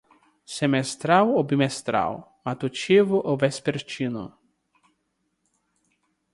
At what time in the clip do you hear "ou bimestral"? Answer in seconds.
1.29-2.15